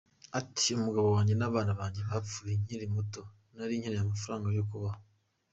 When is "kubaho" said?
4.69-5.01